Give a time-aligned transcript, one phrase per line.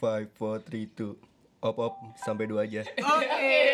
[0.00, 1.12] Five, four, three, two.
[1.60, 2.80] Op op sampai dua aja.
[2.88, 3.68] Oke.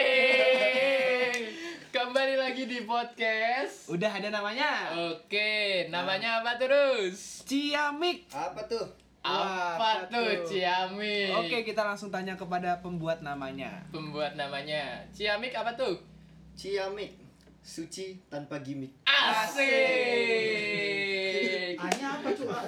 [1.94, 3.86] Kembali lagi di podcast.
[3.86, 4.90] Udah ada namanya.
[5.14, 7.46] Oke, namanya apa terus?
[7.46, 8.26] Ciamik.
[8.34, 8.90] Apa tuh?
[9.22, 10.50] Apa apa tuh tuh?
[10.50, 11.30] Ciamik?
[11.46, 13.86] Oke, kita langsung tanya kepada pembuat namanya.
[13.94, 16.02] Pembuat namanya Ciamik apa tuh?
[16.58, 17.14] Ciamik.
[17.62, 18.98] Suci tanpa gimmick.
[19.06, 19.62] Asik.
[21.76, 22.48] Hanya apa tuh?
[22.48, 22.60] A?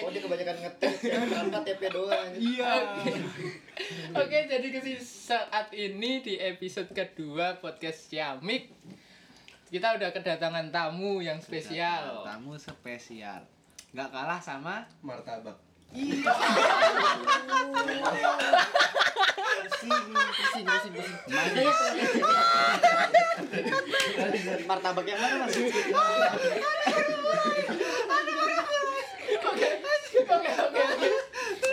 [0.00, 2.28] Oh dia kebanyakan ngetes ya, tanpa tempe doang.
[2.34, 2.72] Iya.
[4.16, 8.74] Oke, jadi ke saat ini di episode kedua podcast Ciamik
[9.70, 12.26] kita udah kedatangan tamu yang spesial.
[12.26, 13.46] Tamu spesial.
[13.94, 15.62] Nggak kalah sama Martabak.
[15.94, 16.34] Iya.
[24.68, 25.54] Martabak yang mana mas?
[29.40, 29.68] Oke,
[30.30, 31.08] oke, oke, oke.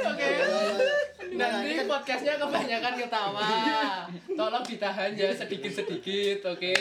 [0.07, 0.29] Oke.
[1.37, 3.49] Nanti podcastnya kebanyakan ketawa.
[4.25, 6.75] Tolong ditahan ya sedikit-sedikit, oke?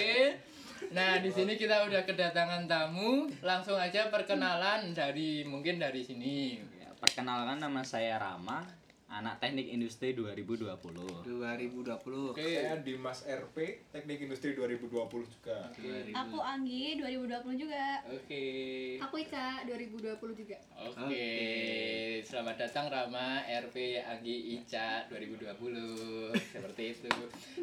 [0.93, 3.28] Nah, di sini kita udah kedatangan tamu.
[3.45, 6.56] Langsung aja perkenalan dari mungkin dari sini.
[6.81, 8.65] Ya, perkenalkan nama saya Rama,
[9.07, 10.67] anak Teknik Industri 2020.
[11.25, 12.35] 2020.
[12.35, 12.43] Oke.
[12.43, 14.91] Saya Dimas RP, Teknik Industri 2020
[15.31, 15.71] juga.
[16.27, 18.03] Aku Anggi 2020 juga.
[18.11, 18.45] Oke.
[19.01, 20.59] Aku Ica 2020 juga.
[20.75, 21.27] Oke.
[22.27, 25.55] Selamat datang Rama RP Anggi Ica 2020.
[26.53, 27.11] Seperti itu.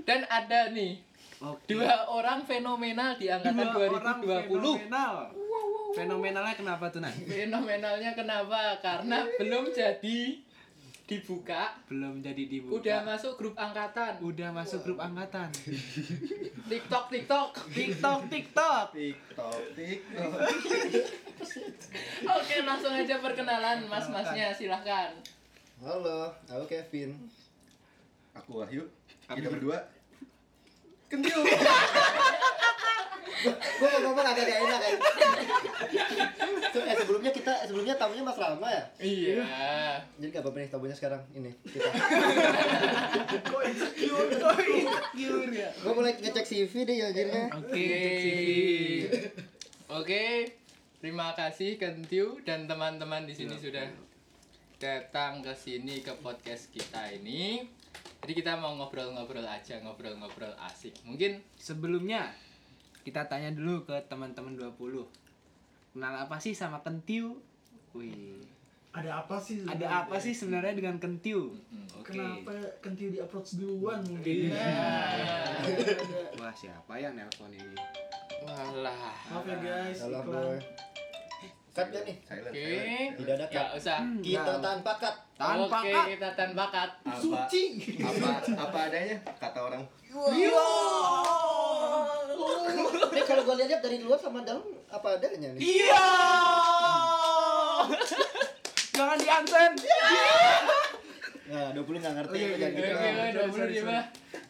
[0.07, 0.97] Dan ada nih
[1.43, 1.75] Oke.
[1.75, 4.47] dua orang fenomenal di angkatan Dua orang 2020.
[4.47, 5.15] Fenomenal.
[5.93, 7.13] Fenomenalnya kenapa tuh, Nan?
[7.13, 8.81] Fenomenalnya kenapa?
[8.81, 10.41] Karena belum jadi
[11.03, 12.79] dibuka, Belum jadi dibuka.
[12.79, 14.15] udah masuk grup angkatan.
[14.23, 15.51] Udah masuk grup angkatan.
[16.71, 17.51] TikTok TikTok.
[17.75, 18.87] TikTok, TikTok.
[18.95, 20.31] Tiktok, tiktok.
[22.39, 25.11] Oke, langsung aja perkenalan mas-masnya silahkan.
[25.83, 27.11] Halo, aku Kevin.
[28.33, 28.87] Aku Wahyu.
[29.27, 29.83] Kita berdua.
[31.11, 31.43] Kentil.
[33.43, 34.95] Gue mau ngomong agak gak enak kan.
[36.73, 38.83] Eh sebelumnya kita sebelumnya tamunya Mas Rama ya.
[38.99, 39.43] Iya.
[40.19, 41.91] Jadi gak apa-apa nih tamunya sekarang ini kita.
[43.67, 45.69] Insecure ya?
[45.75, 47.43] Gue mulai ngecek CV deh ya akhirnya.
[47.53, 47.83] Oke, Oke.
[47.99, 49.11] cek CV.
[49.91, 50.23] Oke.
[51.03, 53.91] Terima kasih Kentiu dan teman-teman di sini sudah
[54.79, 57.67] datang ke sini ke podcast kita ini.
[58.23, 60.95] Jadi kita mau ngobrol-ngobrol aja, ngobrol-ngobrol asik.
[61.03, 62.31] Mungkin Sebelumnya
[63.03, 65.03] kita tanya dulu ke teman-teman 20.
[65.91, 67.37] Kenal apa sih sama Kentiu?
[67.93, 68.41] Wih.
[68.89, 69.61] Ada apa sih?
[69.61, 71.49] Ada apa sih sebenarnya dengan Kentiu?
[71.51, 72.13] mm, Oke.
[72.13, 74.49] Kenapa Kentiu di approach duluan mungkin?
[74.49, 74.55] Iya.
[74.55, 75.93] Ada.
[76.39, 77.77] Wah, siapa yang nelpon ini?
[78.39, 79.15] walah.
[79.25, 80.35] Maaf ya guys, Halo iklan.
[80.35, 80.57] boy.
[81.73, 82.17] Cut ya nih.
[82.21, 82.67] Oke.
[83.15, 83.67] Tidak ada Ya cut.
[83.79, 83.97] usah.
[84.19, 85.15] Kita tanpa cut.
[85.33, 86.05] Tanpa Oke, cut.
[86.11, 86.91] kita tanpa cut.
[87.15, 87.63] Suci.
[87.97, 89.83] Apa apa adanya kata orang.
[90.05, 90.45] Ini
[93.33, 94.61] kalau gue lihat dari luar sama dalam
[94.93, 95.61] apa adanya nih.
[95.65, 96.05] Iya.
[98.93, 99.71] Jangan dianten.
[101.49, 102.65] Nah, 20 nggak ngerti gitu.
[102.65, 103.99] oke, sorry, dua puluh sorry, lima.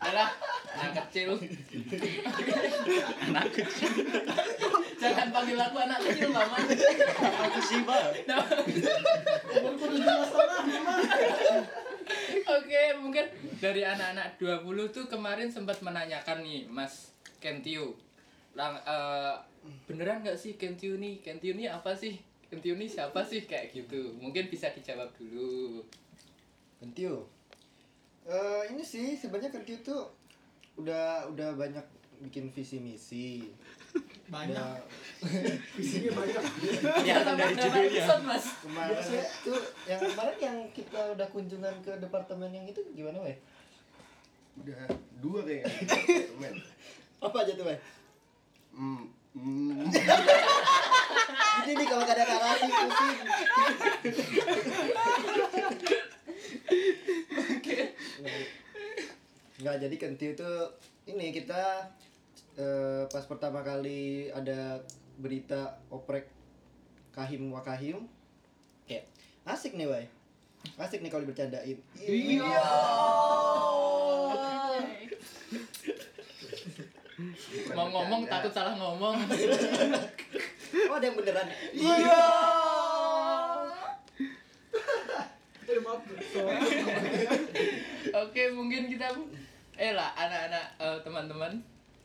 [0.03, 0.29] Alah,
[0.75, 1.39] anak kecil.
[3.23, 3.91] Anak kecil.
[4.99, 6.59] Jangan panggil aku anak kecil, Mama.
[6.59, 8.11] Aku sih, Bang.
[9.63, 10.27] Umurku Mama.
[12.43, 13.25] Oke, mungkin
[13.63, 17.95] dari anak-anak 20 tuh kemarin sempat menanyakan nih, Mas Kentio.
[18.53, 19.33] Lang, eh,
[19.85, 20.53] beneran nggak sih?
[20.55, 21.19] Kentio nih
[21.69, 22.17] apa sih?
[22.47, 23.49] Kentio nih siapa sih?
[23.49, 24.13] Kayak gitu.
[24.17, 25.81] Mungkin bisa dijawab dulu.
[26.77, 27.25] Kentiu.
[28.23, 30.05] Eh ini sih sebenarnya Kentiu tuh
[30.75, 31.83] udah udah banyak
[32.21, 33.49] bikin visi misi.
[34.29, 34.79] Banyak.
[35.19, 36.43] Udah- Visinya banyak.
[37.03, 38.05] Ya, dari judulnya.
[38.21, 38.45] Mas.
[38.61, 38.97] kemarin
[39.43, 43.37] tuh yang kemarin yang kita udah kunjungan ke departemen yang itu gimana weh?
[44.61, 44.85] Udah
[45.19, 45.73] dua kayaknya.
[47.25, 47.79] Apa aja tuh weh?
[48.73, 49.05] Hmm,
[49.37, 49.85] hmm.
[51.63, 53.17] Ini nih kalau gak ada narasi pusing.
[59.63, 60.75] Nggak jadi Kentiu tuh
[61.07, 61.87] ini kita
[62.59, 64.83] eh, pas pertama kali ada
[65.21, 66.27] berita oprek
[67.15, 68.09] Kahim Wakahim.
[68.89, 69.07] Kayak
[69.47, 70.07] asik nih weh
[70.79, 71.77] asik nih kalau dibercandain.
[71.99, 72.63] Iya
[77.73, 79.15] Mau ngomong takut salah ngomong.
[80.89, 81.47] oh ada yang beneran
[85.83, 86.01] maaf.
[86.31, 86.57] Sorry.
[88.23, 89.09] Oke, mungkin kita
[89.77, 91.53] eh lah anak-anak eh, teman-teman.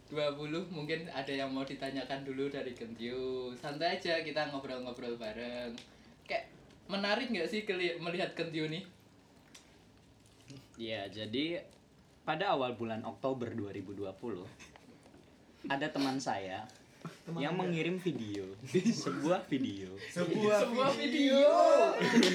[0.09, 5.77] 20 mungkin ada yang mau ditanyakan dulu dari Kentiu santai aja kita ngobrol-ngobrol bareng.
[6.25, 6.49] Kayak
[6.89, 8.89] menarik nggak sih keli- melihat Kentiu nih?
[10.81, 11.61] Ya, jadi
[12.25, 14.49] pada awal bulan Oktober 2020
[15.67, 16.63] ada teman saya
[17.35, 18.47] yang mengirim video,
[19.05, 19.91] sebuah video.
[20.09, 21.41] Sebuah, sebuah video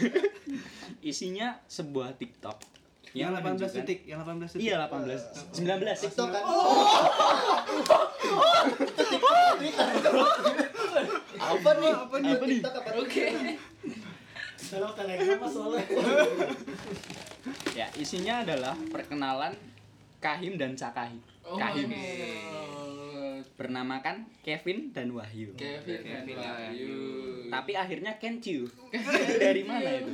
[1.04, 2.58] Isinya sebuah TikTok
[3.12, 4.64] Yang 18 menunjukkan- detik, yang 18 detik.
[4.64, 5.22] Iya, 18.
[5.54, 6.04] 19.
[6.04, 6.44] TikTok kan.
[11.36, 11.92] apa nih?
[11.94, 12.34] Apa nih?
[12.34, 12.90] TikTok apa?
[12.96, 13.26] oke
[14.64, 15.86] Kalau telegram mas soalnya.
[17.74, 19.54] Ya, isinya adalah perkenalan
[20.18, 21.20] Kahim dan Cakahi.
[21.44, 21.86] Oh, Kahim.
[21.86, 22.10] oke.
[23.54, 25.54] Bernamakan Kevin dan Wahyu.
[25.54, 26.98] Kevin dan Kevin Wahyu
[27.54, 28.66] Tapi akhirnya Kencu.
[29.38, 30.14] Dari mana itu?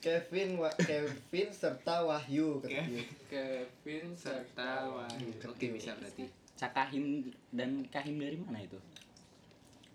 [0.00, 2.82] Kevin, Wa- Kevin serta Wahyu dia.
[3.28, 5.30] Kevin serta Wahyu.
[5.44, 6.24] Oke, bisa berarti.
[6.56, 8.76] Cakahim dan Kahim dari mana itu?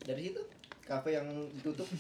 [0.02, 0.42] Dari situ
[0.86, 1.26] kafe yang
[1.58, 1.90] ditutup.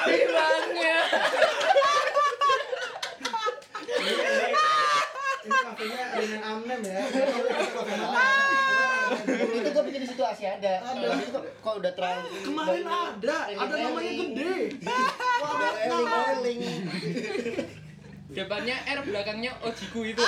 [0.00, 1.49] Bilangnya Ini
[6.82, 7.02] ya.
[9.30, 10.74] itu gue bikin di situ Asia ada.
[10.82, 11.08] Ada.
[11.18, 14.54] Itu kok, udah terlalu Kemarin udah- ada, ada namanya gede.
[15.40, 16.60] Udah eling-eling.
[18.30, 20.22] depannya R belakangnya Ojiku itu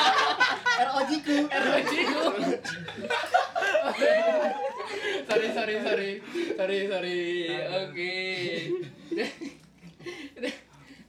[0.88, 1.36] ROG ku.
[1.44, 2.20] R Ojiku
[5.28, 6.10] sorry sorry sorry
[6.56, 7.20] sorry sorry
[7.76, 8.16] oke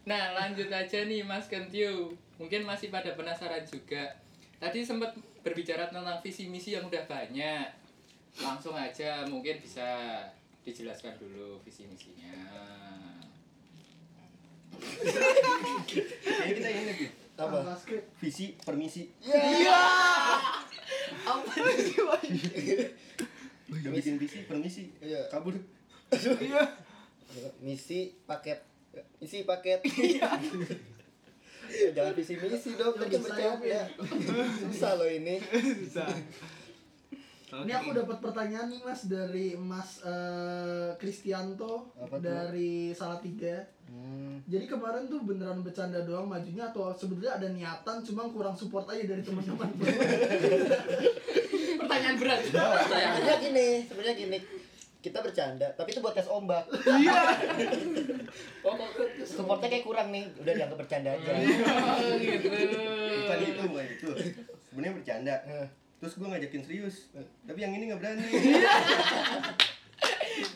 [0.04, 4.19] nah lanjut aja nih Mas Kentiu mungkin masih pada penasaran juga
[4.60, 7.68] tadi sempat berbicara tentang visi misi yang udah banyak
[8.44, 10.22] langsung aja mungkin bisa
[10.62, 12.36] dijelaskan dulu visi misinya
[16.48, 17.10] kita ini nih.
[17.40, 17.58] Apa?
[17.64, 17.76] Apa?
[18.20, 19.08] Visi, permisi.
[23.70, 24.92] Udah bikin visi, permisi.
[25.00, 25.30] Iya.
[25.32, 25.56] Kabur.
[27.64, 28.60] Misi paket.
[29.22, 29.80] Misi paket.
[31.96, 33.81] Jangan visi misi dong, bisa bercanda.
[34.70, 35.36] Susah loh ini.
[35.52, 36.06] Bisa.
[37.50, 41.90] Ini aku dapat pertanyaan nih mas dari Mas eh, Kristianto
[42.22, 43.66] dari Salatiga.
[43.90, 44.38] Hmm.
[44.46, 49.02] Jadi kemarin tuh beneran bercanda doang majunya atau sebenarnya ada niatan cuma kurang support aja
[49.02, 49.66] dari teman-teman.
[51.82, 54.38] pertanyaan berat Sebenarnya gini, sebenarnya gini.
[55.00, 56.68] Kita bercanda, tapi itu buat tes ombak.
[56.84, 57.19] Iya.
[58.68, 58.90] oh, kok
[59.24, 60.28] supportnya kayak kurang nih.
[60.44, 61.31] Udah dianggap bercanda aja.
[61.40, 64.10] oh gitu Bukan itu, bukan itu.
[64.68, 65.36] Sebenarnya bercanda.
[66.04, 66.96] Terus gue ngajakin serius.
[67.48, 68.28] Tapi yang ini nggak berani.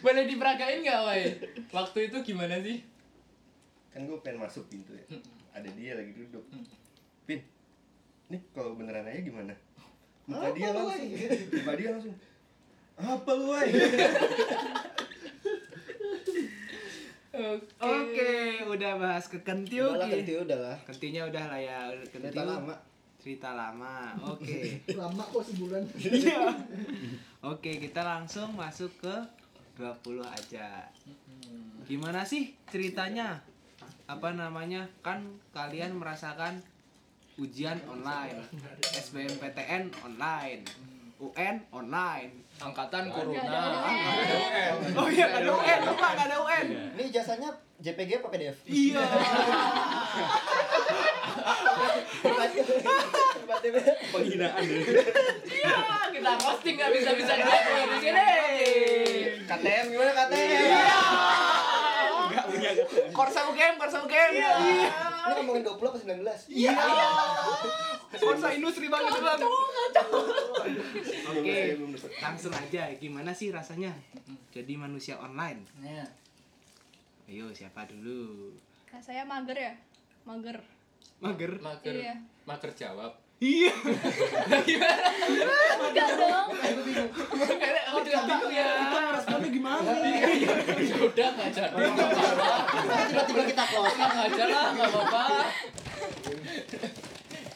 [0.03, 1.23] boleh diperagain nggak Wai
[1.75, 2.83] waktu itu gimana sih
[3.93, 5.05] kan gue pengen masuk pintu ya.
[5.53, 6.41] Ada dia lagi duduk.
[7.29, 7.45] Pin,
[8.25, 9.53] nih kalau beneran aja gimana?
[10.25, 11.13] Muka dia langsung.
[11.53, 12.15] Muka dia langsung.
[12.97, 13.69] Apa lu, Wai?
[17.81, 18.33] Oke,
[18.69, 19.89] udah bahas ke Kentiu.
[19.89, 20.09] Udah lah.
[20.13, 20.77] Kentiu, udah lah.
[20.85, 21.79] Kentiunya udah lah ya,
[22.13, 22.29] Kentiu.
[22.29, 22.75] Cerita lama.
[23.23, 23.95] Cerita lama.
[24.35, 24.83] Oke.
[24.99, 25.81] Lama kok sebulan.
[25.95, 26.43] Iya.
[27.39, 29.15] Oke, kita langsung masuk ke
[29.79, 30.91] 20 aja.
[31.87, 33.39] Gimana sih ceritanya?
[34.11, 34.91] Apa namanya?
[34.99, 36.59] Kan kalian merasakan
[37.39, 38.43] ujian online,
[38.93, 40.61] SBMPTN online,
[41.23, 42.31] UN online.
[42.59, 43.79] angkatan corona ada
[44.95, 46.65] Oh iya, nggak ada UN, lupa nggak ada UN.
[46.95, 48.57] Ini jasanya JPG apa PDF?
[48.67, 49.03] Iya.
[54.13, 54.63] Penghinaan
[55.43, 55.75] Iya,
[56.11, 58.27] kita posting nggak bisa bisa kita di sini
[59.43, 60.71] KTM gimana KTM?
[62.23, 63.11] Enggak punya KTM.
[63.11, 64.31] Korsa UGM, Korsa UGM.
[64.39, 64.51] Iya.
[65.23, 66.23] Ini ngomongin 20 apa 19?
[66.51, 66.71] Iya.
[68.13, 69.41] Korsa industri banget bang.
[71.25, 71.57] Oke,
[72.19, 72.83] langsung aja.
[72.95, 73.91] Gimana sih rasanya
[74.49, 75.65] jadi manusia online?
[75.79, 76.05] Nah,
[77.23, 78.51] Ayo siapa dulu?
[78.95, 79.73] Saya mager ya?
[80.23, 80.59] Mager.
[81.17, 81.51] Mager.
[81.57, 82.15] mager Iya.
[82.43, 83.71] mager jawab Iya.
[85.81, 86.47] Enggak dong.
[87.53, 88.67] karena aku juga bingung ya
[89.09, 89.91] Responnya gimana?
[89.99, 90.51] ya
[91.01, 91.83] udah nggak jadi
[93.09, 93.93] Tiba-tiba kita close.
[93.93, 95.23] Tenang aja lah nggak apa-apa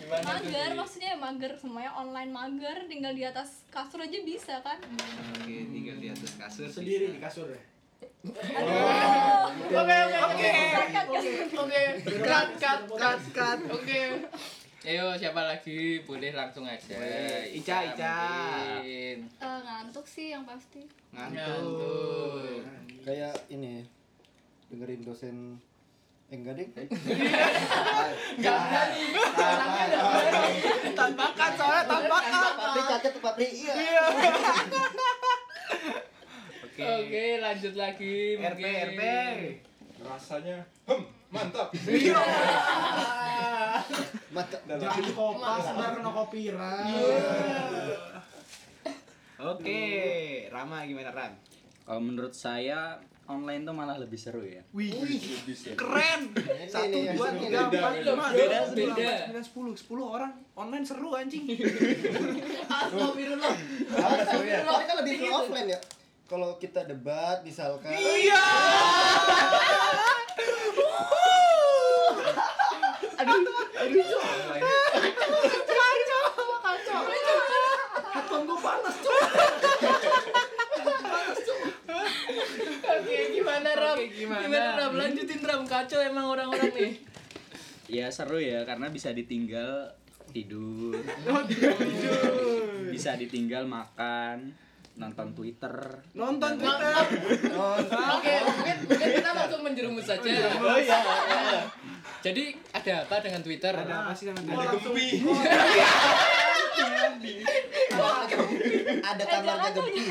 [0.08, 0.78] gimana tuh, Mager, Di?
[0.80, 4.80] maksudnya ya mager semuanya online mager, tinggal di atas kasur aja bisa kan?
[5.44, 6.68] Oke, tinggal di atas kasur.
[6.72, 7.28] Sendiri di bisa.
[7.28, 7.62] kasur ya.
[8.28, 10.52] Oke oke oke
[10.92, 11.08] cut.
[11.56, 11.82] oke
[12.24, 14.02] cut cut cut cut oke
[14.88, 16.96] Ayo siapa lagi boleh langsung aja.
[17.52, 18.16] Ica, Ica.
[18.80, 20.80] Eh, ngantuk sih yang pasti.
[21.12, 21.36] Ngantuk.
[21.36, 22.64] Ngantuk.
[23.04, 23.84] Kayak ini
[24.72, 25.60] dengerin dosen
[26.28, 26.68] Eh, enggak deh.
[28.36, 29.02] Nggak berani.
[29.16, 30.60] Orangnya nggak berani.
[30.92, 32.52] Tampakan soalnya tampakan.
[32.60, 33.48] Papri cacat tuh Papri.
[33.48, 33.74] Iya.
[36.68, 36.84] Oke.
[36.84, 38.16] Oke, lanjut lagi.
[38.36, 38.88] RP mungkin.
[38.92, 39.02] RP.
[39.98, 41.04] Rasanya, hmm,
[41.34, 41.74] mantap.
[44.30, 46.94] Mata Jangan kopas, ntar kena copyright.
[49.42, 49.82] Oke,
[50.54, 51.34] Rama gimana Ram?
[51.88, 54.64] Kalau menurut saya online tuh malah lebih seru ya.
[54.72, 55.20] Wih, Lebih
[55.52, 55.76] sih.
[55.76, 56.32] keren.
[56.66, 57.40] Satu, yang dua, seru.
[57.42, 58.96] tiga, empat, lima, Beda, enam, tujuh, beda.
[58.96, 61.44] delapan, sembilan, sepuluh, sepuluh orang online seru anjing.
[62.72, 63.56] Astagfirullah.
[63.94, 64.60] Ah, seru ya.
[64.62, 65.80] Tapi kan lebih ke offline ya.
[66.26, 68.44] Kalau kita debat misalkan Iya.
[78.14, 79.22] Hatong gue panas, cok.
[82.88, 83.18] Oke,
[83.58, 83.98] gimana Ram?
[83.98, 84.42] Oke, gimana?
[84.46, 84.92] Gimana Ram?
[84.94, 86.94] Lanjutin Ram, kacau emang orang-orang nih.
[87.88, 89.96] Ya seru ya karena bisa ditinggal
[90.36, 91.00] tidur.
[92.92, 94.52] Bisa ditinggal makan,
[95.00, 96.04] nonton Twitter.
[96.12, 96.96] Nonton Twitter.
[97.56, 100.52] Oke, mungkin mungkin kita langsung menjerumus saja.
[100.60, 101.00] Oh iya.
[102.20, 103.72] Jadi ada apa dengan Twitter?
[103.72, 104.68] Ada apa sih dengan Twitter?
[104.68, 104.96] langsung
[109.02, 110.04] ada kamarnya gempi.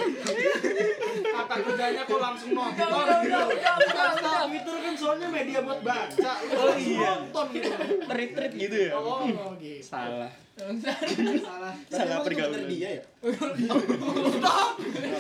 [1.27, 2.87] kata kerjanya kok langsung nonton.
[2.87, 4.41] Udah, udah, udah, udah, udah.
[4.47, 6.33] Twitter kan soalnya media buat baca.
[6.55, 7.11] Oh iya.
[7.21, 7.71] Nonton gitu.
[8.07, 8.93] Tweet-tweet gitu ya.
[8.97, 9.83] Oh, gitu.
[9.85, 10.33] Salah.
[10.57, 11.75] Salah.
[11.93, 12.65] Salah pergaulan.
[12.65, 13.03] dia ya.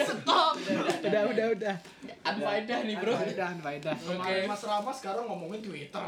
[0.08, 0.52] Stop.
[1.04, 1.76] Udah, udah, udah.
[2.26, 3.12] Unfaedah nih, Bro.
[3.14, 3.94] Faedah, faedah.
[3.94, 6.02] Kemarin Mas Rama sekarang ngomongin Twitter.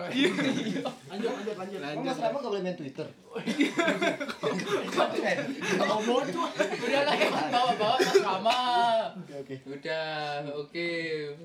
[1.13, 1.79] lanjut, lanjut, lanjut.
[1.79, 2.09] Oh, Lanjut.
[2.11, 3.07] Mas Rama gak boleh main Twitter.
[5.79, 6.48] Ngomong tuh.
[6.57, 8.61] Udah lah, ya, bawa-bawa Mas Rama.
[9.21, 9.55] Oke oke.
[9.69, 10.07] Udah,
[10.57, 10.89] oke.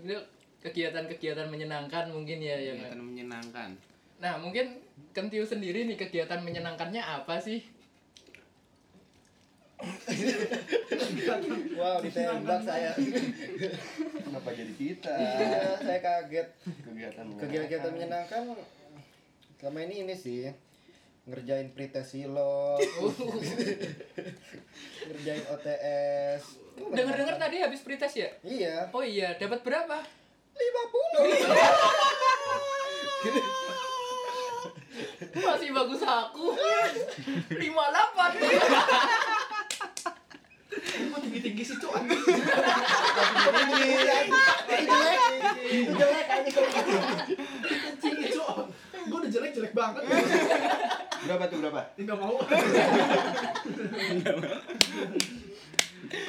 [0.04, 0.16] Ini
[0.64, 3.70] kegiatan-kegiatan menyenangkan mungkin ya yang Kegiatan menyenangkan.
[4.24, 4.80] Nah, mungkin
[5.14, 7.62] Kentiu sendiri nih kegiatan menyenangkannya apa sih?
[11.76, 12.96] Wow ditembak saya.
[14.16, 15.12] Kenapa jadi kita?
[15.12, 16.48] Iya, saya kaget.
[16.88, 18.42] Kegiatan Kegiatan menyenangkan
[19.60, 20.52] selama ini ini sih
[21.24, 22.84] ngerjain pretest silot
[25.08, 28.28] ngerjain OTS Dengar-dengar tadi habis pretest ya?
[28.44, 30.04] iya Oh iya, dapat berapa?
[30.04, 30.04] 50
[35.34, 36.54] Masih bagus aku.
[36.54, 37.58] 58.
[40.94, 41.94] Kok tinggi-tinggi sih, Cok?
[41.94, 42.14] itu
[43.74, 44.28] jelek
[45.94, 46.62] jelek aja gitu
[47.98, 48.28] Tinggi.
[49.04, 50.04] Gue udah jelek-jelek banget.
[51.24, 51.82] Berapa tuh berapa?
[51.96, 52.36] Enggak mau.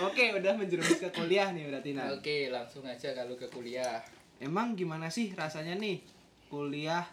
[0.08, 2.08] Oke, udah menjerumus ke kuliah nih berarti nah.
[2.14, 4.00] Oke, langsung aja kalau ke kuliah.
[4.38, 6.00] Emang gimana sih rasanya nih
[6.48, 7.04] kuliah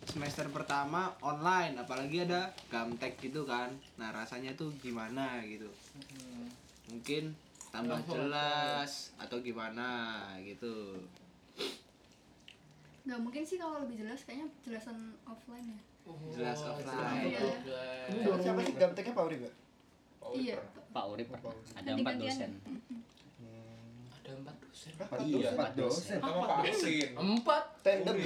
[0.00, 3.68] semester pertama online apalagi ada gamtek gitu kan
[4.00, 5.68] nah rasanya tuh gimana gitu
[6.88, 7.36] mungkin
[7.68, 10.96] tambah jelas atau gimana gitu
[13.00, 15.80] Gak mungkin sih kalau lebih jelas kayaknya jelasan offline ya.
[16.30, 17.30] Jelas Oh, offline.
[17.30, 17.54] jelas
[18.08, 18.26] Iya.
[18.26, 18.40] offline.
[18.40, 19.54] siapa sih gamteknya Pak Uri gak?
[20.30, 20.56] Iya.
[20.90, 21.54] Pak Urip pernah.
[21.72, 22.50] ada empat dosen.
[24.12, 24.92] Ada empat dosen.
[25.20, 26.18] Iya, empat dosen.
[26.18, 27.08] Sama Pak Asin.
[27.14, 27.64] Empat.
[27.80, 28.16] tandem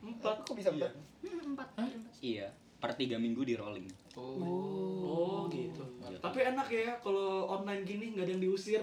[0.00, 0.36] Empat.
[0.42, 0.92] kok bisa empat?
[1.20, 1.68] Hmm, empat.
[1.74, 1.88] empat.
[2.18, 3.88] Iya, per tiga minggu di rolling.
[4.14, 5.82] Oh, gitu.
[6.04, 8.80] Tapi enak ya kalau online gini nggak ada yang diusir.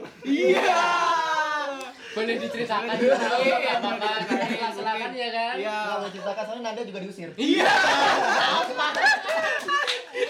[2.12, 4.16] Boleh diceritakan juga ya, Bapak.
[4.74, 5.56] Silakan ya kan?
[5.58, 5.78] Iya.
[6.01, 7.70] Mau ceritakan soalnya Nanda juga diusir Iya.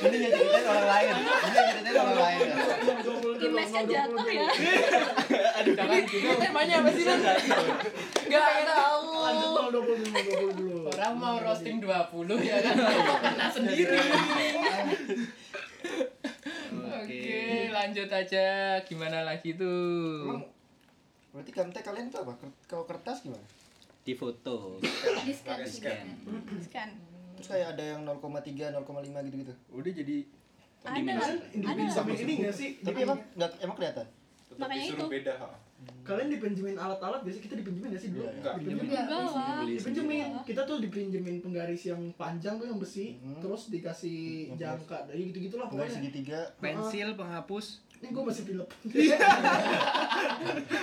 [0.01, 2.55] ini yang ceritain orang lain ini yang ceritain orang lain ya.
[3.41, 4.47] Image-nya jatuh ya.
[5.61, 7.19] Jangan juga temanya apa sih, Nan?
[8.25, 9.05] Enggak tahu.
[9.21, 10.77] Lanjut dulu 20 dulu.
[10.89, 12.75] Orang mau roasting 20 ya kan?
[13.21, 13.99] Kena sendiri.
[17.11, 18.47] Oke, lanjut aja.
[18.87, 20.31] Gimana lagi tuh?
[20.31, 20.47] Emang
[21.31, 22.33] berarti gamtek kalian itu apa?
[22.67, 23.43] Kalau kertas gimana?
[24.01, 24.79] Di foto.
[24.79, 25.59] Di scan.
[25.61, 26.05] Di scan.
[26.63, 26.89] Scan.
[27.35, 29.53] Terus kayak ada yang 0,3, 0,5 gitu-gitu.
[29.73, 30.17] Udah jadi
[30.81, 31.85] Ada.
[31.93, 32.69] samping ini nggak sih?
[32.81, 34.05] Tapi emang nggak emang kelihatan.
[34.49, 35.13] Tetap Makanya disuruh itu.
[35.13, 35.49] beda, ha.
[36.01, 38.23] Kalian dipinjemin alat-alat biasa kita dipinjemin nggak sih dulu?
[38.23, 38.53] Iya, Enggak.
[38.57, 38.89] Dipinjemin.
[38.91, 39.61] Enggak lah.
[39.63, 40.27] Dipinjemin.
[40.43, 43.37] Kita tuh dipinjemin penggaris yang panjang tuh yang besi, Hmm.
[43.37, 44.19] terus dikasih
[44.55, 45.95] jangka, dari gitu-gitulah Enggak pokoknya.
[45.95, 46.39] segitiga.
[46.57, 48.65] pensil penghapus Ini gue masih pilep.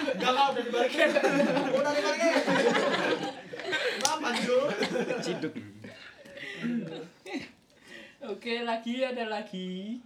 [0.08, 1.08] Enggak lah, udah dibalikin.
[1.68, 2.34] Udah dibalikin.
[4.00, 4.66] Lama Jul.
[5.18, 5.54] Ciduk.
[8.20, 9.98] Oke, lagi ada lagi.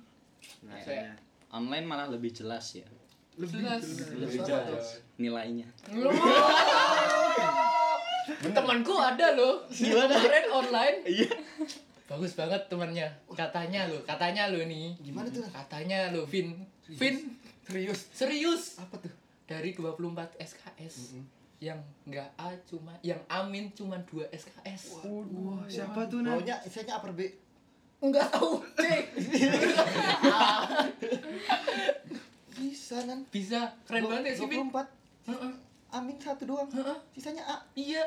[0.63, 1.13] Nah, ya.
[1.51, 2.89] online malah lebih jelas ya.
[3.41, 3.85] Jelas.
[4.13, 5.69] Lebih jelas nilainya.
[8.53, 9.65] Temanku ada loh.
[9.73, 10.15] Gimana?
[10.19, 10.99] Kemarin online.
[11.09, 11.31] Iya.
[12.11, 13.09] Bagus banget temannya.
[13.33, 14.93] Katanya loh, katanya loh nih.
[15.01, 15.47] Gimana tuh?
[15.49, 16.61] Katanya loh, Vin.
[16.93, 18.01] Vin, Serius?
[18.13, 18.63] serius.
[18.77, 19.13] Apa tuh?
[19.49, 21.17] Dari 24 SKS.
[21.63, 25.07] Yang enggak A cuma yang amin cuma 2 SKS.
[25.07, 26.37] Wah, siapa tuh nah?
[26.37, 27.33] Maunya isinya upper B.
[28.03, 28.83] Enggak tahu, C.
[32.57, 33.25] Bisa nan.
[33.33, 34.69] Bisa, keren banget ya sih, Vin.
[34.69, 34.89] 24.
[35.29, 35.53] Heeh.
[35.93, 36.69] Amin satu doang.
[36.73, 36.99] Heeh.
[37.13, 37.57] Sisanya A.
[37.77, 38.05] Iya.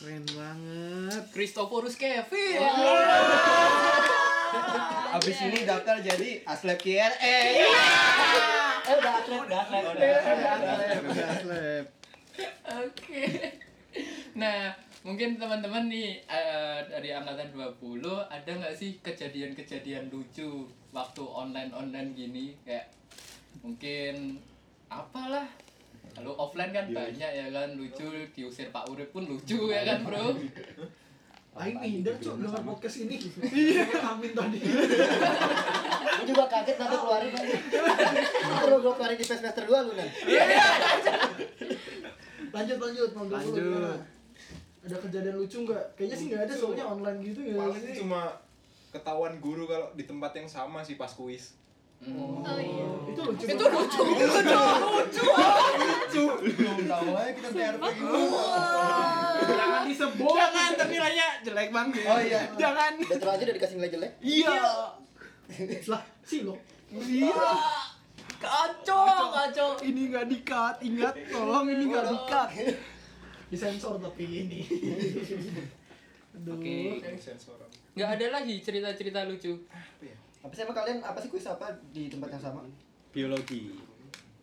[0.00, 1.22] Keren banget.
[1.36, 2.60] Christophorus Kevin.
[5.14, 7.38] Abis ini daftar jadi aslep KRE.
[8.84, 9.62] Eh udah atlet, udah
[11.28, 11.84] Aslep.
[12.66, 13.24] Oke.
[14.34, 14.74] Nah,
[15.06, 22.58] mungkin teman-teman nih eh, dari angkatan 20 ada nggak sih kejadian-kejadian lucu waktu online-online gini
[22.66, 22.90] kayak
[23.60, 24.40] mungkin
[24.88, 25.46] apalah
[26.14, 30.34] kalau offline kan banyak ya kan lucu diusir Pak Urip pun lucu ya kan bro
[31.54, 33.14] Aing minder cok dengan podcast ini.
[33.38, 33.86] Iya.
[34.10, 34.58] Amin tadi.
[34.58, 37.54] Gue juga kaget nanti keluarin lagi.
[38.58, 40.08] Terus gue keluarin di semester 2 lu nan.
[42.50, 43.98] Lanjut lanjut mau dulu Lanjut.
[44.82, 45.84] Ada kejadian lucu nggak?
[45.94, 47.54] Kayaknya sih nggak ada soalnya online gitu ya.
[47.54, 48.20] Paling cuma
[48.90, 51.54] ketahuan guru kalau di tempat yang sama sih pas kuis.
[52.04, 52.88] Oh iya.
[53.08, 53.44] Itu lucu.
[53.48, 57.84] itu lucu lucu lucu Belum tahu aja kita TRP.
[59.44, 60.36] Jangan disebut.
[60.36, 62.04] Jangan, tapi nilainya jelek banget.
[62.04, 62.40] Oh iya.
[62.60, 62.92] Jangan.
[63.00, 64.12] Terus aja udah dikasih nilai jelek.
[64.20, 64.56] Iya.
[65.88, 66.54] Lah, sih lo.
[66.92, 67.32] Iya.
[68.44, 72.48] kacau kacau Ini nggak di-cut, ingat tolong ini nggak di-cut.
[73.48, 74.60] Disensor tapi ini.
[76.36, 76.60] Aduh.
[76.60, 77.00] Oke.
[77.16, 77.70] Sensoran.
[77.94, 82.28] nggak ada lagi cerita-cerita lucu Apa sih emang kalian apa sih kuis apa di tempat
[82.32, 82.60] yang sama?
[83.08, 83.72] Biologi.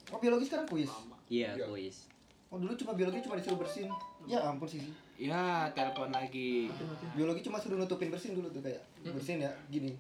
[0.10, 0.89] Oh biologi sekarang kuis.
[1.29, 1.65] Iya, Iya.
[1.67, 2.10] kuis.
[2.50, 3.88] Oh dulu cuma biologi cuma disuruh bersin.
[4.25, 4.81] Ya ampun sih.
[5.15, 6.67] Ya, telepon lagi.
[7.13, 9.93] Biologi cuma suruh nutupin bersin dulu tuh kayak bersin ya gini.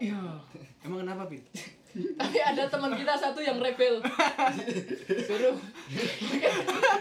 [0.00, 0.18] Iya.
[0.82, 1.44] Emang kenapa, Pin?
[1.94, 4.02] tapi ada teman kita satu yang rebel.
[5.26, 5.54] Suruh.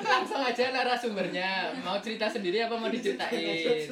[0.05, 1.73] Langsung aja narasumbernya.
[1.81, 3.89] Mau cerita sendiri apa mau diceritain?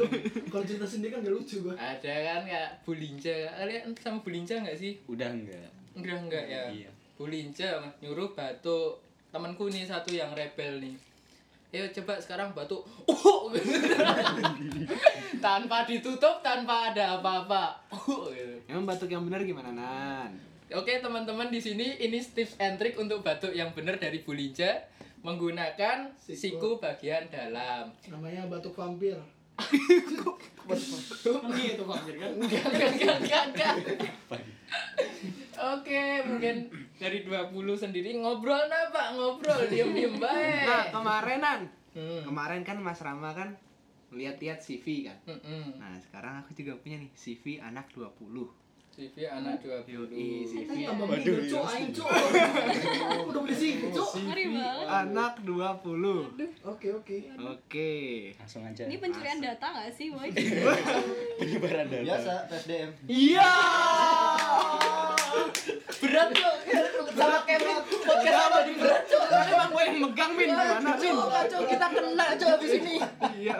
[0.47, 1.73] Kalau cerita sendiri kan gak lucu gua.
[1.73, 5.01] ada kan kayak bulinca kalian sama bulinca nggak sih?
[5.09, 5.69] Udah enggak?
[5.97, 6.63] enggak enggak ya?
[6.69, 6.89] Iya.
[7.17, 9.01] bulinca nyuruh batuk.
[9.31, 10.95] Temanku nih satu yang rebel nih.
[11.71, 12.83] Ayo coba sekarang batuk.
[13.07, 13.47] Oh,
[15.39, 17.79] tanpa ditutup tanpa ada apa-apa.
[17.95, 18.59] Oh, gitu.
[18.67, 20.50] Emang batuk yang benar gimana, Nan?
[20.71, 24.87] Oke teman-teman di sini ini tips and trick untuk batuk yang benar dari bulinja
[25.19, 27.91] menggunakan siku bagian dalam.
[28.07, 29.19] Namanya batuk vampir.
[31.51, 31.99] Gitu, Pak.
[32.07, 32.31] kan?
[32.39, 33.75] Enggak, enggak, enggak, enggak, enggak.
[35.75, 36.55] Oke, mungkin
[36.95, 40.65] dari 20 sendiri ngobrol nah Pak, ngobrol diem-diem baik.
[40.65, 41.59] Nah, kemarinan.
[41.91, 42.23] Hmm.
[42.23, 43.59] Kemarin kan Mas Rama kan
[44.15, 45.19] lihat-lihat CV kan.
[45.27, 45.75] Mm-mm.
[45.79, 48.15] Nah, sekarang aku juga punya nih CV anak 20.
[48.91, 49.87] CV anak 20.
[49.87, 51.55] Yoi, CV Tambah iya sih.
[51.55, 52.11] aing cok.
[53.31, 54.85] Udah beli sih banget.
[54.91, 56.67] Anak 20.
[56.67, 57.17] Oke oke.
[57.39, 57.93] Oke.
[58.35, 58.83] Langsung aja.
[58.83, 60.27] Ini pencurian data gak sih, boy?
[61.39, 62.03] penyebaran data.
[62.03, 62.89] Biasa PSDM.
[63.07, 63.51] Iya.
[66.01, 66.55] Berat tuh,
[67.15, 69.23] sama Kevin podcast jadi berat tuh.
[69.31, 70.47] Emang gue yang megang, Min.
[70.51, 71.15] Gimana, Min?
[71.15, 72.95] Kacau, kacau, kita kena aja habis ini.
[73.39, 73.55] Iya.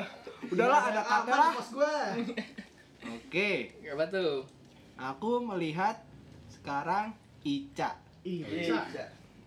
[0.52, 1.96] Udahlah, ada kata Aman gua.
[3.08, 3.50] Oke.
[3.88, 4.61] Apa tuh?
[5.02, 5.98] Aku melihat
[6.54, 7.98] sekarang Ica.
[8.22, 8.86] Ica.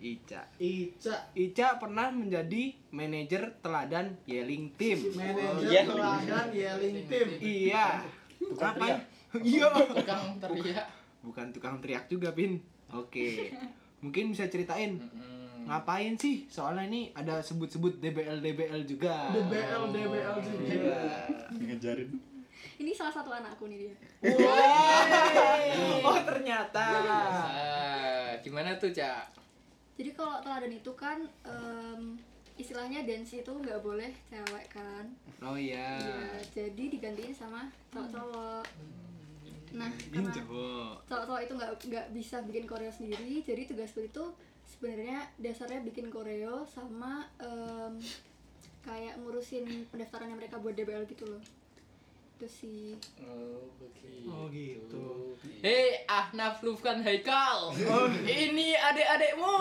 [0.02, 0.40] Ica.
[0.58, 1.16] Ica.
[1.32, 5.14] Ica pernah menjadi manajer teladan Yelling Team.
[5.14, 5.82] Manajer Iya.
[5.86, 7.28] teladan yelling tim.
[7.38, 7.86] Iya.
[8.36, 8.98] Tukang Ngapain?
[8.98, 9.46] teriak.
[9.46, 9.68] Iya.
[9.94, 10.86] Tukang teriak.
[11.22, 12.58] Bukan tukang teriak juga, Pin.
[12.90, 13.54] Oke.
[14.02, 14.98] Mungkin bisa ceritain
[15.64, 16.44] ngapain sih?
[16.50, 19.30] Soalnya ini ada sebut-sebut DBL DBL juga.
[19.32, 20.66] DBL DBL juga.
[20.68, 20.98] Iya.
[21.56, 22.33] Ngejarin.
[22.74, 23.94] Ini salah satu anakku nih dia.
[26.02, 26.86] Oh, ternyata.
[27.06, 29.30] Ah, gimana tuh, Cak?
[29.94, 32.18] Jadi kalau teladan itu kan em,
[32.58, 35.06] istilahnya dance itu nggak boleh cewek kan.
[35.38, 36.02] Oh iya.
[36.02, 38.66] Iya, jadi digantiin sama cowok-cowok.
[39.74, 40.94] Nah, Bin karena cowok.
[41.06, 44.24] cowok-cowok itu nggak nggak bisa bikin koreo sendiri, jadi tugasku itu
[44.66, 47.98] sebenarnya dasarnya bikin koreo sama em,
[48.82, 51.42] kayak ngurusin pendaftarannya mereka buat DBL gitu loh.
[52.34, 52.98] Itu sih.
[53.22, 54.26] Oh, begitu.
[54.26, 55.06] Oh, gitu.
[55.62, 57.70] Hei, Ahnaf Lufkan Haikal.
[58.26, 59.54] Ini adik-adikmu.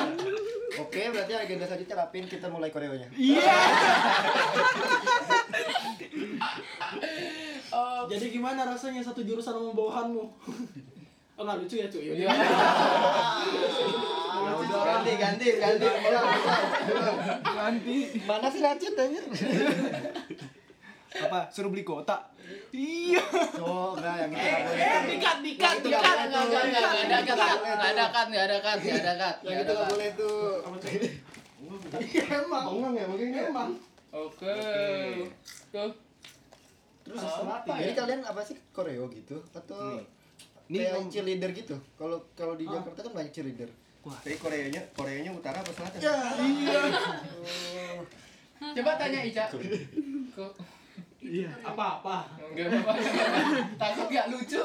[0.86, 3.10] Oke, berarti agenda selanjutnya Rapin kita mulai koreonya.
[7.74, 10.24] Oh, Jadi gimana rasanya satu jurusan sama bawahanmu?
[11.40, 12.04] Oh nggak lucu ya cuy.
[12.20, 12.28] Iya.
[14.36, 15.88] Ya udah ganti ganti ganti.
[17.40, 17.96] Ganti.
[18.28, 19.24] Mana sih Racit anjir?
[21.10, 21.50] Apa?
[21.50, 22.16] Suruh beli kota.
[22.70, 23.22] Iya.
[23.58, 24.80] Oh, enggak yang itu nggak boleh.
[24.80, 25.84] Eh, dikat, dikat, dikat.
[26.02, 26.50] nggak Nggak, boleh nggak, tuh.
[26.50, 28.80] nggak, nggak ada kat, Yang itu nggak ada kat, nggak ada kat, nggak ada kat,
[28.80, 29.10] Yang nggak itu ada
[29.60, 29.88] nggak kat.
[29.90, 30.40] boleh tuh.
[32.30, 32.64] Emang.
[32.66, 33.42] Bengong ya mungkin ya?
[33.48, 33.70] Emang.
[34.10, 34.54] Oke.
[35.70, 35.92] Tuh.
[37.00, 37.96] Terus Apa Jadi ya?
[37.96, 39.98] kalian apa sih koreo gitu atau
[40.66, 41.74] kayak cheerleader gitu?
[41.94, 43.70] Kalau kalau di Jakarta kan banyak cheerleader.
[44.00, 46.00] Tapi Koreanya, Koreanya utara apa selatan?
[48.76, 49.44] Coba tanya Ica.
[50.32, 50.52] Kok
[51.20, 51.52] Iya.
[51.60, 52.24] Apa-apa.
[52.42, 52.92] enggak apa
[53.76, 54.62] Takut nggak lucu.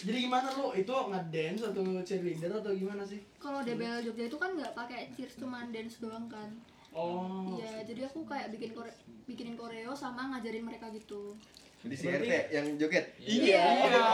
[0.00, 0.72] Jadi gimana lu?
[0.72, 3.20] Itu ngedance atau cheerleader atau gimana sih?
[3.36, 6.48] kalau DBL Jogja itu kan nggak pakai cheers cuman dance doang kan
[6.90, 7.50] Oh.
[7.52, 8.86] iya jadi aku kayak bikin kore
[9.24, 11.34] bikinin koreo sama ngajarin mereka gitu
[11.82, 13.04] Jadi si Berarti- RT yang joget?
[13.18, 13.64] Iya.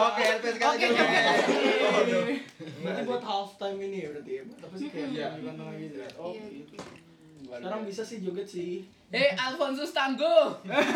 [0.03, 1.25] Oke, RT sekali Oke, joget.
[2.81, 4.43] Berarti buat half time ini ya berarti ya?
[4.59, 5.27] Apa sih kayak Iya.
[5.37, 6.09] bukan tengah gitu ya?
[6.17, 6.75] Oh Iya, gitu.
[7.47, 8.73] Sekarang bisa sih joget sih.
[9.11, 10.55] Eh, Alfonsus Tangguh.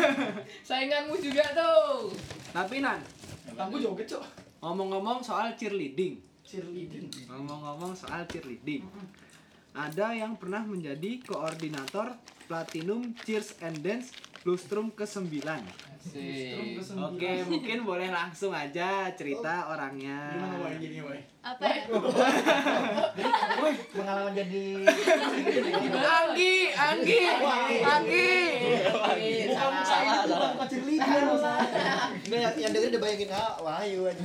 [0.67, 2.15] Sainganmu juga tuh.
[2.55, 3.03] Tapi Nan,
[3.51, 4.23] Tangguh joget cok.
[4.63, 6.23] ngomong-ngomong soal cheerleading.
[6.47, 7.11] Cheerleading.
[7.27, 8.87] Ngomong-ngomong soal cheerleading.
[9.75, 12.15] Ada yang pernah menjadi koordinator
[12.47, 15.41] Platinum Cheers and Dance Lustrum ke-9.
[16.05, 16.77] Sih.
[16.77, 20.37] Oke, mungkin boleh langsung aja cerita orangnya.
[20.37, 21.21] Gimana boy jadinya boy?
[21.45, 21.85] apa ya
[23.61, 24.65] Wih, pengalaman jadi
[25.93, 27.21] Anggi, Anggi,
[27.85, 28.33] Anggi.
[28.89, 31.21] Bukan salah, bukan bukan cheerleader.
[32.25, 34.21] Nggak, yang, yang denger udah bayangin ah Wahyu aja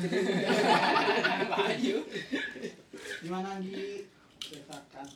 [1.65, 1.99] Ayo.
[3.25, 4.05] Gimana Anggi?
[4.37, 5.09] Ceritakan.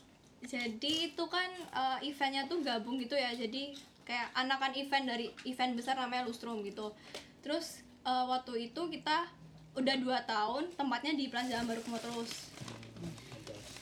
[0.44, 3.32] Jadi itu kan eh, eventnya tuh gabung gitu ya.
[3.32, 3.72] Jadi
[4.04, 6.92] kayak anakan event dari event besar namanya Lustrum gitu.
[7.40, 9.28] Terus eh, waktu itu kita
[9.74, 12.52] udah dua tahun tempatnya di Plaza Baru Kemo terus.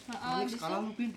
[0.09, 0.43] Nah,
[0.95, 1.13] Pin.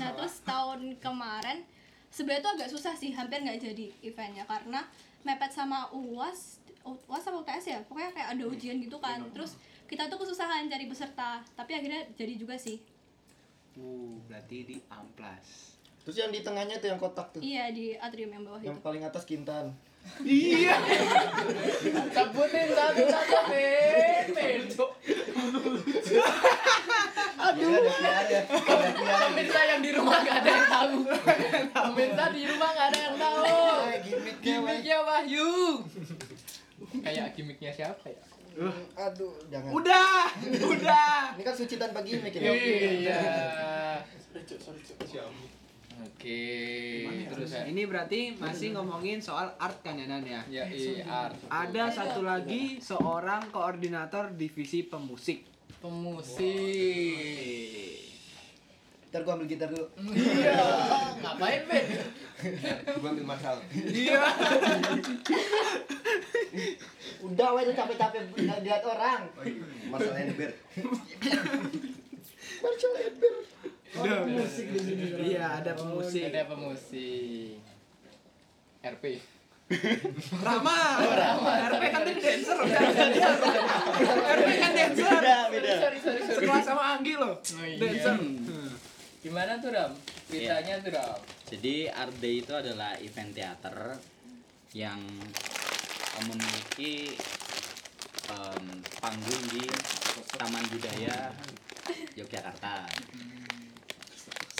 [0.00, 1.60] nah terus tahun kemarin
[2.08, 4.88] sebenarnya tuh agak susah sih hampir nggak jadi eventnya karena
[5.20, 10.08] mepet sama uas uas apa UTS ya pokoknya kayak ada ujian gitu kan terus kita
[10.08, 12.80] tuh kesusahan cari peserta tapi akhirnya jadi juga sih
[13.72, 15.71] Uh, berarti di amplas.
[16.02, 18.84] Terus yang di tengahnya tuh yang kotak tuh iya di atrium yang bawah Yang itu
[18.84, 19.66] paling atas kintan
[20.26, 20.74] Iya.
[22.10, 24.26] Sebutin satu-satu, Pin.
[24.34, 24.62] Pin.
[27.38, 28.42] Aduh ya
[29.30, 30.98] Pemirsa yang di rumah nggak ada yang tahu.
[31.70, 33.42] Pemirsa di rumah nggak ada yang tahu.
[33.46, 35.50] Eh, Gimiknya Wahyu Gimiknya Wahyu.
[37.02, 38.20] Kayak gimiknya siapa ya?
[39.08, 40.28] Aduh jangan Udah,
[40.66, 41.32] udah.
[41.38, 42.52] Ini kan suci tanpa gimmick ini
[43.06, 43.22] Iya.
[44.34, 45.61] Sorry cok, sorry
[46.00, 46.44] Oke.
[47.28, 47.68] Terus ya.
[47.68, 50.40] Ini berarti masih ngomongin soal art kan ya Nan ya?
[50.48, 51.36] Ya, iya, art.
[51.50, 55.44] Ada satu lagi seorang koordinator divisi pemusik.
[55.82, 56.48] Pemusik.
[59.12, 59.84] Ntar gua ambil gitar dulu
[60.16, 60.56] Iya.
[61.20, 61.84] Ngapain, Pin?
[62.96, 63.60] Gua ambil masal.
[63.76, 64.24] Iya.
[67.20, 69.28] Udah weh lu capek-capek dilihat orang
[69.92, 70.50] Masalahnya di ber.
[72.62, 73.34] Marshall Ember
[73.92, 75.04] Oh, ada musik di sini.
[75.36, 76.22] Iya, ada pemusik.
[76.32, 77.60] Ada pemusik.
[78.82, 79.04] RP.
[80.46, 80.78] Rama.
[81.76, 82.56] RP kan dia dancer.
[82.56, 85.04] RP kan dancer.
[85.12, 86.36] Sorry, sorry, sorry.
[86.40, 87.36] Sekelas sama Anggi loh.
[87.36, 87.76] Oh, iya.
[87.76, 88.16] Dancer.
[89.22, 89.92] Gimana tuh, Ram?
[90.26, 91.20] Ceritanya tuh, Ram.
[91.46, 93.76] Jadi Art Day itu adalah event teater
[94.72, 94.98] yang
[96.26, 97.12] memiliki
[98.32, 98.64] em,
[98.98, 99.62] panggung di
[100.32, 101.30] Taman Budaya
[102.16, 102.88] Yogyakarta.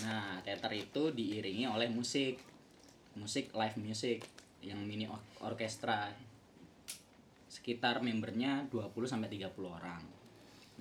[0.02, 2.38] Nah, teater itu diiringi oleh musik,
[3.14, 4.18] musik live music
[4.62, 6.10] yang mini or- orkestra.
[7.46, 10.02] Sekitar membernya 20 sampai 30 orang.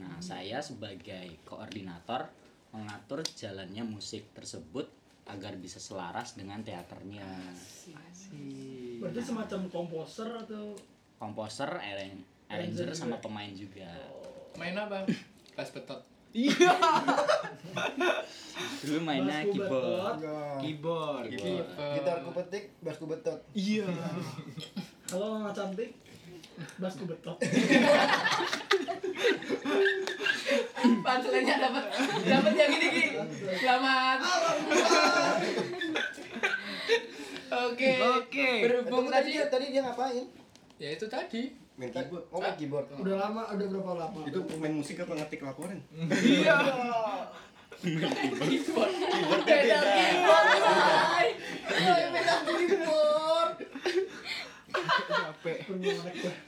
[0.02, 2.32] Nah, saya sebagai koordinator
[2.72, 4.88] mengatur jalannya musik tersebut
[5.28, 7.28] agar bisa selaras dengan teaternya.
[8.98, 10.74] Berarti semacam komposer atau
[11.22, 13.86] Komposer, arran- arranger sama pemain juga.
[14.58, 15.06] Main apa?
[15.54, 15.70] Pas
[16.32, 16.50] betot.
[18.82, 20.18] Dulu mainnya Bass keyboard.
[20.62, 21.28] Keyboard.
[21.96, 23.88] Gitar ku petik, bass ku betot Iya.
[25.12, 25.92] kalau nggak cantik
[26.78, 27.38] basku betot.
[31.02, 31.86] Punchline-nya dapat
[32.26, 33.04] dapat yang ini Ki.
[33.62, 34.18] Selamat.
[37.52, 37.92] Oke.
[38.22, 38.50] Oke.
[38.66, 40.26] Berhubung tadi tadi dia ngapain?
[40.82, 41.54] ya itu tadi.
[41.82, 42.24] Main keyboard.
[42.30, 44.20] Oh main keyboard Udah lama, udah berapa lama?
[44.30, 45.82] Itu main musik apa ngetik laporan?
[46.14, 46.54] Iya.
[47.82, 48.94] Keyboard.
[49.42, 50.46] Beda keyboard.
[50.62, 51.28] say.
[51.74, 53.56] Oh, Beda keyboard.
[55.10, 55.58] Capek.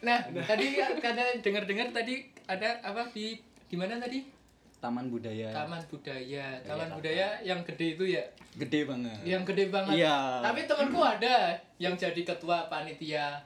[0.05, 0.65] Nah, tadi
[1.01, 4.29] karena dengar-dengar tadi ada apa di di mana tadi?
[4.77, 5.49] Taman budaya.
[5.49, 6.45] Taman budaya.
[6.61, 6.97] Taman Kata.
[7.01, 8.23] budaya yang gede itu ya.
[8.53, 9.17] Gede banget.
[9.25, 9.95] Yang gede banget.
[9.97, 10.43] Iya.
[10.45, 13.41] Tapi temanku ada yang jadi ketua panitia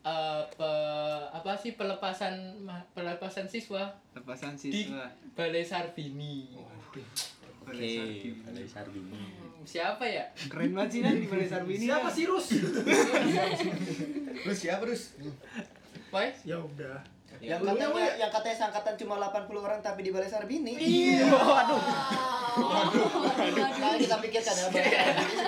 [0.00, 5.04] eh, pe- apa sih pelepasan pelepasan siswa Lepasan di siswa.
[5.32, 6.50] Balai Sarbini.
[6.56, 7.04] Oke,
[7.62, 7.96] Balai
[8.64, 9.12] Sarbini.
[9.12, 10.24] Hmm, Siapa ya?
[10.48, 11.84] Keren banget sih di Balai Sarbini.
[11.84, 12.46] Siapa sih Rus?
[14.40, 15.02] Terus siapa terus?
[16.10, 16.98] Woi, ya udah.
[17.40, 18.20] Yang Dulunya, katanya Wak.
[18.20, 20.76] yang katanya seangkatan cuma 80 orang tapi di Balai Sarbini.
[20.76, 21.24] Iya.
[23.80, 24.68] Nah, kita pikirkan ya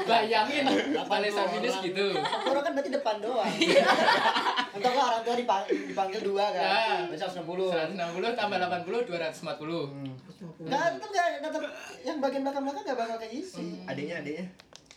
[0.09, 0.64] bayangin
[1.05, 2.16] Balai Sarbini segitu.
[2.48, 3.52] Orang kan berarti depan doang.
[4.72, 7.12] Entah nggak orang tua dipanggil, dipanggil dua kan.
[7.12, 7.68] Bisa 160.
[7.76, 10.64] 160 tambah 80 240.
[10.64, 11.62] Nggak, tetap nggak, tetap
[12.02, 13.85] yang bagian belakang-belakang nggak bakal keisi.
[13.85, 14.48] Adiknya, adiknya.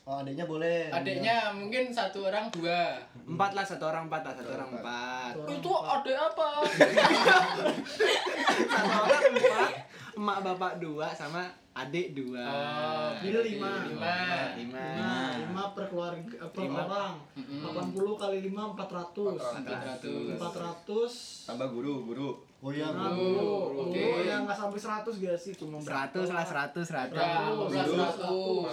[0.05, 0.93] Oh, adiknya boleh.
[0.93, 2.93] Adiknya mungkin satu orang dua.
[3.25, 5.33] Empat lah, satu orang empat lah, satu orang empat.
[5.49, 6.49] Itu adik apa?
[8.69, 9.69] Satu orang empat,
[10.13, 12.45] emak bapak dua sama adik dua.
[12.45, 13.81] Oh, Jadi lima.
[13.81, 14.15] Lima.
[14.53, 14.85] Lima.
[14.93, 16.85] Lima, lima per keluarga per Lima.
[16.85, 17.13] orang.
[17.35, 17.65] Mm-mm.
[17.97, 19.41] 80 kali 5 400.
[20.05, 20.37] 400.
[20.37, 22.29] 400 Tambah guru, guru.
[22.65, 23.77] Oh iya, Nah, guru.
[23.77, 23.93] oke.
[23.93, 25.53] Oh, ya nggak sampai 100 gak sih?
[25.53, 27.21] Cuma Seratus lah, seratus, Ya, seratus.
[27.69, 28.25] 15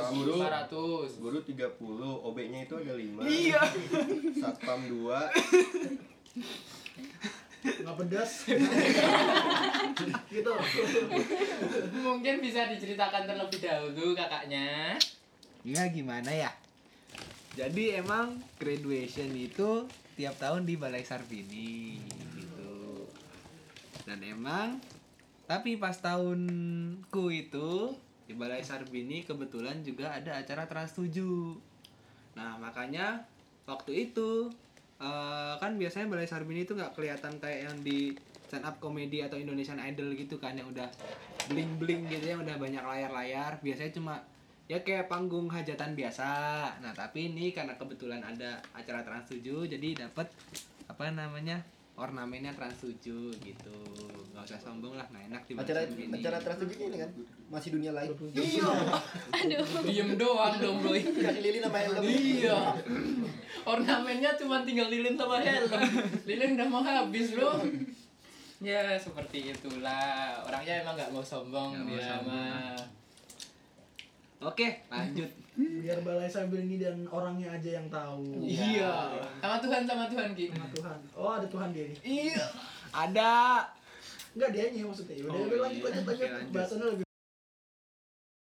[0.09, 0.33] Guru.
[0.41, 1.13] 100.
[1.13, 1.21] 500.
[1.21, 1.77] Guru 30,
[2.25, 3.21] OB-nya itu ada 5.
[3.29, 3.61] Iya.
[4.41, 5.13] Satpam 2.
[7.63, 8.33] nggak pedas.
[10.27, 10.53] gitu.
[12.03, 14.97] Mungkin bisa diceritakan terlebih dahulu kakaknya.
[15.63, 16.51] Ya gimana ya?
[17.53, 19.85] Jadi emang graduation itu
[20.17, 22.22] tiap tahun di Balai Sarbini gitu.
[24.07, 24.83] Dan emang
[25.47, 27.93] tapi pas tahunku itu
[28.25, 31.12] di Balai Sarbini kebetulan juga ada acara Trans 7.
[32.38, 33.27] Nah, makanya
[33.69, 34.49] waktu itu
[35.03, 39.41] eh, kan biasanya Balai Sarbini itu nggak kelihatan kayak yang di stand up comedy atau
[39.41, 40.88] Indonesian Idol gitu kan yang udah
[41.49, 43.61] bling bling gitu yang udah banyak layar-layar.
[43.61, 44.15] Biasanya cuma
[44.71, 46.31] ya kayak panggung hajatan biasa.
[46.81, 50.33] Nah, tapi ini karena kebetulan ada acara Trans 7 jadi dapat
[50.88, 51.61] apa namanya?
[51.93, 52.97] Ornamennya Trans 7
[53.37, 53.79] gitu.
[54.33, 56.13] Nggak usah sombong lah, nggak enak di Acara Sarbini.
[56.17, 57.11] acara Trans ini kan
[57.53, 58.11] masih dunia lain.
[58.33, 58.71] Iya.
[59.85, 60.97] Diem doang dong, Bro.
[60.97, 62.01] Kasih lilin sama helm.
[62.01, 62.59] Iya.
[63.69, 65.69] Ornamennya cuma tinggal lilin sama helm.
[66.25, 67.61] Lilin udah mau habis, Bro.
[68.63, 70.39] Ya, seperti itulah.
[70.49, 72.31] Orangnya emang nggak mau sombong mau dia sombong.
[72.31, 72.79] mah.
[74.43, 75.42] Oke, lanjut.
[75.53, 78.41] Biar balai sambil ini dan orangnya aja yang tahu.
[78.41, 79.12] Iya.
[79.38, 80.49] Sama Tuhan sama Tuhan Ki.
[80.49, 80.99] Sama Tuhan.
[81.12, 81.99] Oh, ada Tuhan dia nih.
[82.03, 82.45] Iya.
[82.93, 83.31] Ada
[84.33, 85.15] Enggak dia maksudnya.
[85.29, 85.61] Udah, Oh, lanjut iya.
[85.61, 86.29] lanjut lanjut.
[86.33, 86.53] lanjut.
[86.57, 87.05] Bahasannya lebih